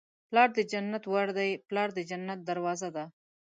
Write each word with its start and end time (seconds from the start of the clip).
پلار 0.29 0.49
د 0.57 0.59
جنت 0.71 1.03
ور 1.13 1.27
دی. 1.37 1.51
پلار 1.67 1.89
د 1.97 1.99
جنت 2.09 2.39
دروازه 2.49 2.89
ده 2.95 3.05